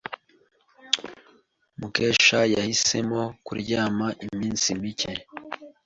[1.79, 5.13] Mukesha yahisemo kuryama iminsi mike.